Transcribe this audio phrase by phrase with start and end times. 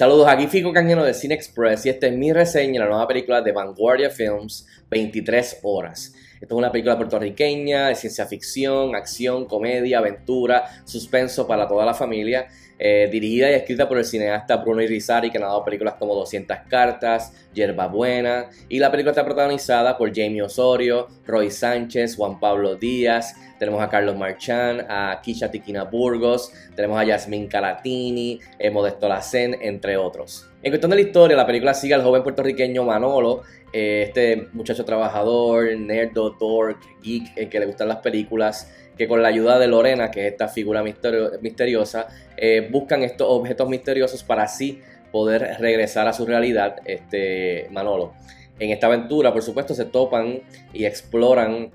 [0.00, 3.06] Saludos, aquí Fico Canjeno de Cine Express y esta es mi reseña de la nueva
[3.06, 6.14] película de Vanguardia Films, 23 horas.
[6.40, 11.92] Esta es una película puertorriqueña de ciencia ficción, acción, comedia, aventura, suspenso para toda la
[11.92, 12.48] familia.
[12.82, 16.60] Eh, dirigida y escrita por el cineasta Bruno Irizarry, que ha dado películas como 200
[16.66, 22.76] cartas, Yerba Buena, y la película está protagonizada por Jamie Osorio, Roy Sánchez, Juan Pablo
[22.76, 29.06] Díaz, tenemos a Carlos Marchán, a Kisha Tiquina Burgos, tenemos a Yasmín Calatini, eh, Modesto
[29.06, 30.48] Lacen, entre otros.
[30.62, 33.42] En cuestión de la historia, la película sigue al joven puertorriqueño Manolo,
[33.72, 39.22] eh, este muchacho trabajador, nerd, dork, geek, el que le gustan las películas, que con
[39.22, 44.42] la ayuda de Lorena, que es esta figura misteriosa, eh, buscan estos objetos misteriosos para
[44.42, 48.12] así poder regresar a su realidad, este Manolo.
[48.58, 50.42] En esta aventura, por supuesto, se topan
[50.74, 51.70] y exploran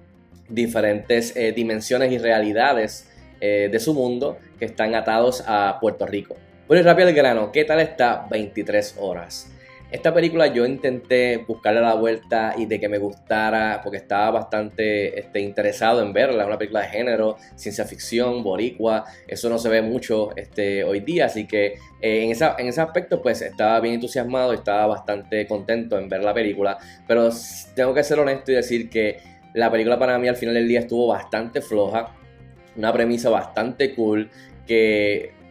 [0.47, 3.09] diferentes eh, dimensiones y realidades
[3.41, 6.36] eh, de su mundo que están atados a Puerto Rico.
[6.67, 9.52] Bueno, y rápido el grano, ¿qué tal está 23 horas?
[9.91, 15.19] Esta película yo intenté buscarle la vuelta y de que me gustara porque estaba bastante
[15.19, 16.43] este, interesado en verla.
[16.47, 19.05] Una película de género, ciencia ficción, boricua.
[19.27, 22.81] Eso no se ve mucho este, hoy día, así que eh, en, esa, en ese
[22.81, 26.80] aspecto pues estaba bien entusiasmado estaba bastante contento en ver la película.
[27.08, 27.30] Pero
[27.75, 29.19] tengo que ser honesto y decir que
[29.53, 32.16] la película para mí al final del día estuvo bastante floja,
[32.75, 34.31] una premisa bastante cool
[34.66, 35.45] que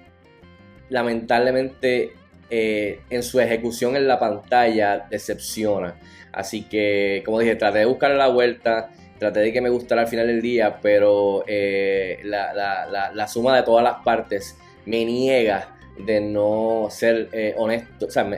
[0.94, 2.12] lamentablemente
[2.50, 5.96] eh, en su ejecución en la pantalla decepciona.
[6.32, 10.06] Así que, como dije, traté de buscar la vuelta, traté de que me gustara al
[10.06, 14.56] final del día, pero eh, la, suma de todas las partes
[14.86, 18.28] me niega de no ser eh, honesto, o sea,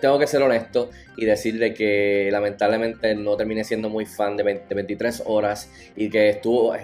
[0.00, 5.22] tengo que ser honesto y decirle que lamentablemente no terminé siendo muy fan de, 23
[5.26, 6.74] horas y que estuvo,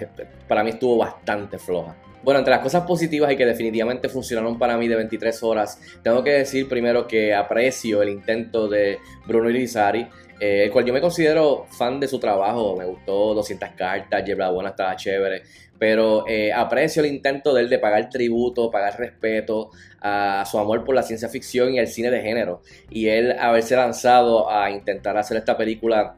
[0.47, 1.95] para mí estuvo bastante floja.
[2.23, 6.23] Bueno, entre las cosas positivas y que definitivamente funcionaron para mí de 23 horas, tengo
[6.23, 10.07] que decir primero que aprecio el intento de Bruno Irizarry,
[10.39, 14.51] eh, el cual yo me considero fan de su trabajo, me gustó 200 cartas, Lleva
[14.51, 15.41] Buena estaba chévere,
[15.79, 20.83] pero eh, aprecio el intento de él de pagar tributo, pagar respeto a su amor
[20.83, 22.61] por la ciencia ficción y el cine de género,
[22.91, 26.17] y él haberse lanzado a intentar hacer esta película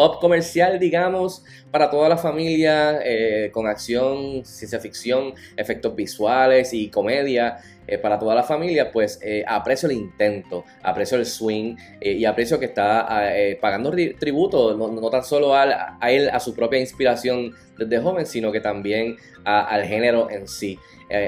[0.00, 6.88] pop comercial, digamos, para toda la familia, eh, con acción, ciencia ficción, efectos visuales y
[6.88, 7.58] comedia.
[7.86, 12.58] Eh, para toda la familia, pues eh, aprecio el intento, aprecio el swing y aprecio
[12.58, 18.24] que está pagando tributo, no, tan solo a, él, a su propia inspiración desde joven,
[18.24, 20.78] sino que también al género en sí.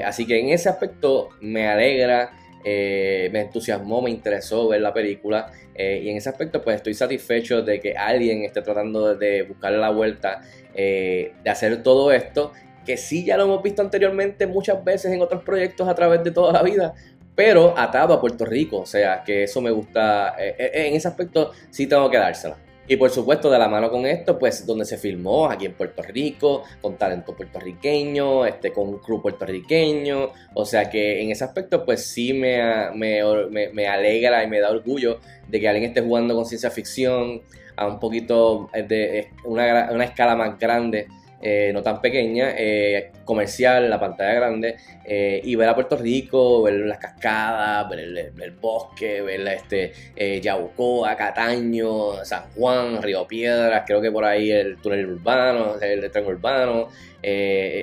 [0.03, 2.31] así que en ese aspecto me alegra
[2.63, 6.93] eh, me entusiasmó, me interesó ver la película eh, y en ese aspecto pues estoy
[6.93, 10.41] satisfecho de que alguien esté tratando de buscarle la vuelta,
[10.73, 12.53] eh, de hacer todo esto,
[12.85, 16.31] que sí ya lo hemos visto anteriormente muchas veces en otros proyectos a través de
[16.31, 16.93] toda la vida,
[17.35, 21.87] pero atado a Puerto Rico, o sea que eso me gusta, en ese aspecto sí
[21.87, 22.57] tengo que dársela.
[22.87, 26.01] Y por supuesto, de la mano con esto, pues donde se filmó aquí en Puerto
[26.01, 30.31] Rico, con talento puertorriqueño, este, con un crew puertorriqueño.
[30.53, 35.19] O sea que en ese aspecto, pues sí me, me, alegra y me da orgullo
[35.47, 37.41] de que alguien esté jugando con ciencia ficción
[37.75, 41.07] a un poquito de una, una escala más grande
[41.45, 46.63] eh, no tan pequeña, eh, comercial, la pantalla grande, eh, y ver a Puerto Rico,
[46.63, 53.99] ver las cascadas, ver el, bosque, ver este, Yabucoa, Cataño, San Juan, Río Piedras, creo
[53.99, 56.87] que por ahí el túnel urbano, el tren urbano,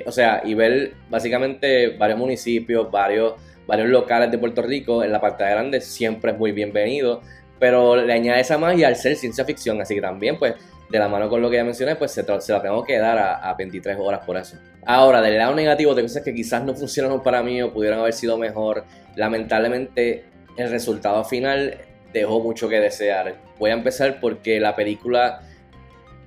[0.05, 3.35] o sea, y ver básicamente varios municipios, varios,
[3.67, 7.21] varios locales de Puerto Rico en la pantalla grande siempre es muy bienvenido,
[7.59, 10.55] pero le añade esa magia al ser ciencia ficción, así que también pues
[10.91, 13.53] de la mano con lo que ya mencioné, pues se, la tengo que dar a,
[13.53, 14.57] 23 horas por eso.
[14.85, 18.13] Ahora, del lado negativo de cosas que quizás no funcionaron para mí o pudieran haber
[18.13, 18.83] sido mejor,
[19.15, 20.25] lamentablemente
[20.57, 21.77] el resultado final
[22.11, 23.35] dejó mucho que desear.
[23.57, 25.41] Voy a empezar porque la película,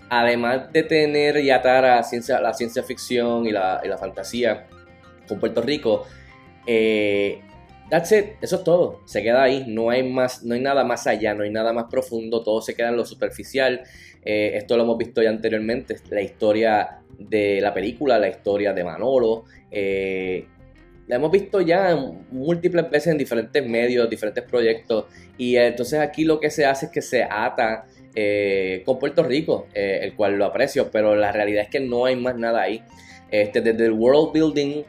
[0.09, 4.67] además de tener y atar a ciencia, la ciencia ficción y la, fantasía
[5.29, 6.07] con Puerto Rico,
[6.67, 7.43] eh,
[7.91, 9.01] That's it, eso es todo.
[9.05, 11.85] Se queda ahí, no hay más, no hay nada más allá, no hay nada más
[11.91, 13.83] profundo, todo se queda en lo superficial.
[14.25, 18.85] Eh, esto lo hemos visto ya anteriormente, la historia de la película, la historia de
[18.85, 19.45] Manolo.
[19.71, 20.47] Eh,
[21.07, 21.95] la hemos visto ya
[22.31, 25.05] múltiples veces en diferentes medios, diferentes proyectos.
[25.37, 27.85] Y entonces aquí lo que se hace es que se ata
[28.15, 32.17] eh, con Puerto Rico, el cual lo aprecio, pero la realidad es que no hay
[32.17, 32.83] más nada ahí.
[33.31, 34.85] Este, desde el world building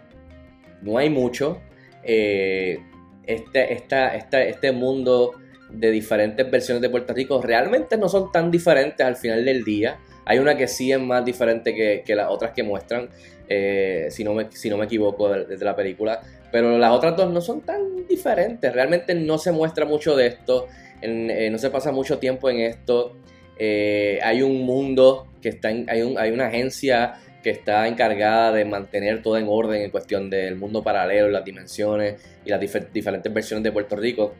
[0.81, 1.59] no hay mucho
[2.05, 5.33] este, esta, este mundo
[5.69, 9.99] de diferentes versiones de Puerto Rico realmente no son tan diferentes al final del día.
[10.25, 13.09] Hay una que sí es más diferente que, las otras que muestran,
[13.47, 16.21] eh, si, no me, si no me equivoco, desde la película.
[16.51, 18.71] Pero las otras dos no son tan diferentes.
[18.73, 20.67] Realmente no se muestra mucho de esto.
[21.01, 23.17] Eh, no se pasa mucho tiempo en esto.
[23.57, 27.13] Eh, hay un mundo que está hay, un, hay una agencia
[27.45, 32.19] que está encargada de mantener todo en orden en cuestión del mundo paralelo, las dimensiones
[32.43, 34.33] y las diferentes versiones de Puerto Rico.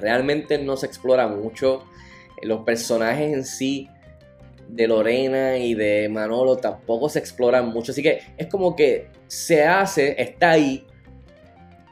[0.00, 1.84] Realmente no se explora mucho.
[2.40, 3.86] Los personajes en sí
[4.66, 7.92] de Lorena y de Manolo tampoco se exploran mucho.
[7.92, 10.86] Así que es como que se hace, está ahí,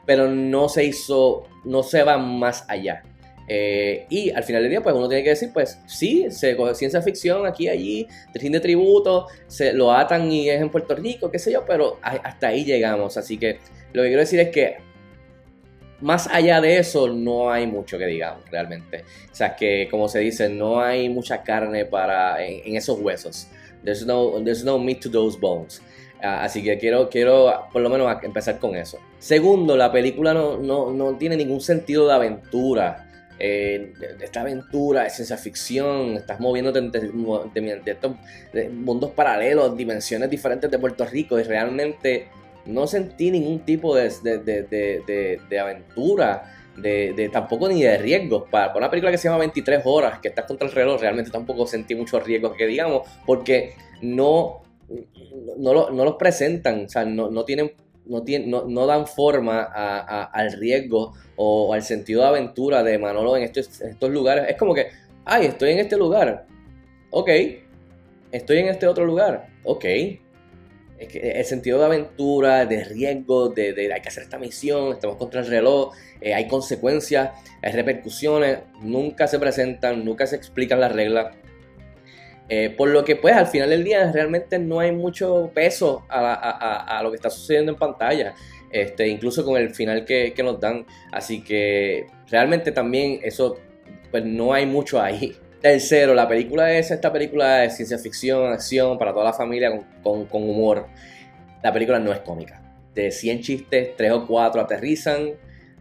[0.07, 3.03] pero no se hizo, no se va más allá.
[3.53, 6.73] Eh, y al final del día, pues uno tiene que decir, pues sí, se coge
[6.73, 11.37] ciencia ficción aquí, allí, de tributo, se lo atan y es en Puerto Rico, qué
[11.37, 13.17] sé yo, pero hasta ahí llegamos.
[13.17, 13.59] Así que
[13.91, 14.77] lo que quiero decir es que
[15.99, 19.03] más allá de eso, no hay mucho que digamos realmente.
[19.29, 23.49] O sea, que como se dice, no hay mucha carne para en, esos huesos.
[23.83, 25.81] There's no, there's no meat to those bones.
[26.23, 28.97] Ah, así que quiero, quiero por lo menos empezar con eso.
[29.19, 33.10] Segundo, la película no, no, no tiene ningún sentido de aventura.
[33.43, 37.09] Eh, de, esta aventura de ciencia ficción, estás moviéndote entre,
[37.91, 38.11] estos
[38.71, 42.27] mundos paralelos, dimensiones diferentes de Puerto Rico y realmente
[42.67, 48.43] no sentí ningún tipo de, de, aventura, de, tampoco ni de riesgos.
[48.47, 51.65] Para, una película que se llama 23 horas, que estás contra el reloj, realmente tampoco
[51.65, 53.73] sentí muchos riesgos que digamos, porque
[54.03, 54.61] no,
[55.57, 57.71] no, no los presentan, o sea, no, no tienen
[58.05, 63.43] no, no, no, dan forma al riesgo o, al sentido de aventura de Manolo en
[63.43, 64.45] estos, en estos lugares.
[64.49, 64.87] Es como que,
[65.25, 66.45] ay, estoy en este lugar.
[67.11, 67.29] Ok.
[68.31, 69.47] Estoy en este otro lugar.
[69.63, 69.85] Ok
[71.13, 75.41] el sentido de aventura, de riesgo, de, de, hay que hacer esta misión, estamos contra
[75.41, 77.31] el reloj, eh, hay consecuencias,
[77.61, 81.35] hay repercusiones, nunca se presentan, nunca se explican las reglas.
[82.53, 86.99] Eh, por lo que pues al final del día realmente no hay mucho peso a,
[87.01, 88.35] lo que está sucediendo en pantalla,
[88.69, 90.85] este, incluso con el final que, que nos dan.
[91.13, 93.57] Así que realmente también eso
[94.11, 95.33] pues no hay mucho ahí.
[95.61, 99.71] Tercero, la película es esta película de ciencia ficción, acción, para toda la familia
[100.03, 100.87] con, humor.
[101.63, 102.61] La película no es cómica.
[102.93, 105.35] De 100 chistes, 3 o 4 aterrizan.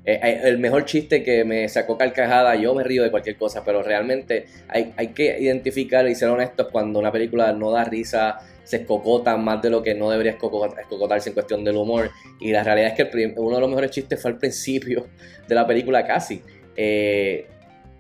[0.05, 3.63] Eh, eh, el mejor chiste que me sacó carcajada, yo me río de cualquier cosa,
[3.65, 8.39] pero realmente hay, hay que identificar y ser honestos cuando una película no da risa,
[8.65, 12.11] se escocota más de lo que no debería escocotarse en cuestión del humor.
[12.41, 15.09] Y la realidad es que uno de los mejores chistes fue al principio
[15.47, 16.43] de la película casi.
[16.77, 17.47] Eh,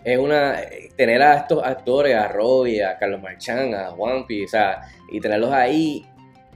[0.04, 0.60] es una
[0.96, 4.80] tener a estos actores, a Roy, a Carlos Marchán, a Juanpi, o sea,
[5.10, 6.06] y tenerlos ahí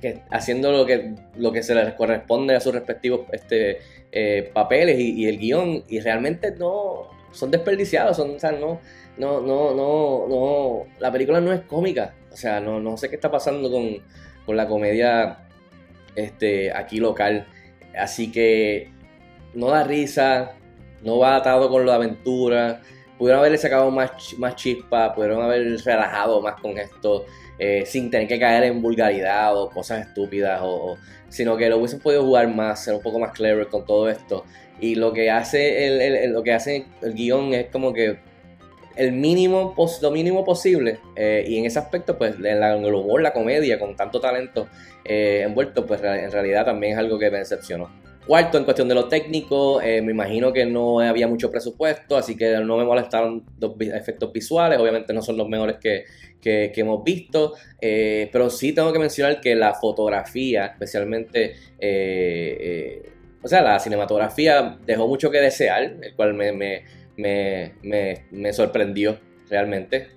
[0.04, 3.78] que, haciendo lo que, lo que se les corresponde a sus respectivos este,
[4.12, 8.80] eh, papeles y, el guion, y realmente no son desperdiciados, son, o no,
[9.16, 13.14] no, no, no, no, la película no es cómica, o sea, no, no sé qué
[13.16, 13.98] está pasando con,
[14.44, 15.38] con la comedia
[16.14, 17.46] este, aquí local,
[17.98, 18.90] así que
[19.54, 20.52] no da risa,
[21.02, 22.82] no va atado con la aventura,
[23.18, 27.24] pudieron haberle sacado más, más chispa, pudieron haber relajado más con esto,
[27.58, 30.96] eh, sin tener que caer en vulgaridad o cosas estúpidas, o,
[31.28, 34.44] sino que lo hubiesen podido jugar más, ser un poco más clever con todo esto.
[34.80, 35.86] Y lo que hace
[36.24, 38.18] el, lo que hace el guion es como que
[38.96, 40.98] el mínimo, lo mínimo posible.
[41.16, 44.68] Eh, y en ese aspecto, pues en, el humor, la comedia, con tanto talento
[45.04, 47.90] eh, envuelto, pues en realidad también es algo que me decepcionó.
[48.26, 52.38] Cuarto, en cuestión de lo técnico, eh, me imagino que no había mucho presupuesto, así
[52.38, 56.06] que no me molestaron los efectos visuales, obviamente no son los mejores que,
[56.42, 57.52] hemos visto,
[57.82, 63.10] eh, pero sí tengo que mencionar que la fotografía, especialmente, eh,
[63.42, 66.82] o sea, la cinematografía dejó mucho que desear, el cual me,
[67.16, 69.18] me, sorprendió
[69.50, 70.08] realmente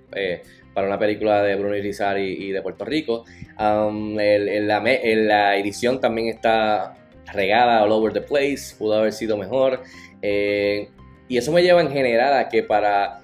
[0.73, 3.25] para una película de Bruno Irizarry y, de Puerto Rico.
[3.59, 6.93] Um, la edición también está
[7.33, 9.83] regada all over the place, pudo haber sido mejor.
[10.21, 10.89] Eh,
[11.27, 13.19] y eso me lleva en general a que para,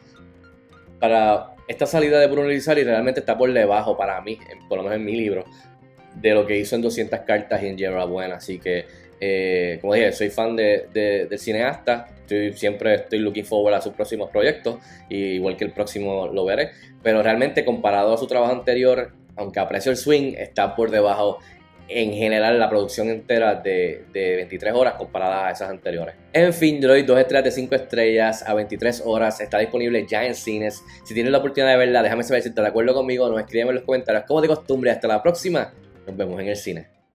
[1.00, 4.98] para esta salida de Bruno Lizari realmente está por debajo para mí, por lo menos
[4.98, 5.45] en mi libro,
[6.15, 8.36] de lo que hizo en 200 cartas y en General Buena.
[8.36, 8.86] Así que,
[9.19, 12.07] eh, como dije, soy fan de, del cineasta.
[12.19, 14.77] Estoy, siempre estoy looking forward a sus próximos proyectos,
[15.10, 16.72] y igual que el próximo lo veré.
[17.01, 21.39] Pero realmente, comparado a su trabajo anterior, aunque aprecio el swing, está por debajo
[21.87, 26.15] en general la producción entera de, 23 horas comparada a esas anteriores.
[26.31, 30.35] En fin, Droid 2 estrellas de 5 estrellas a 23 horas está disponible ya en
[30.35, 30.83] cines.
[31.03, 33.69] Si tienes la oportunidad de verla, déjame saber si estás de acuerdo conmigo, nos escriben
[33.69, 34.91] en los comentarios como de costumbre.
[34.91, 35.73] Hasta la próxima,
[36.07, 37.02] nos vemos en el cine.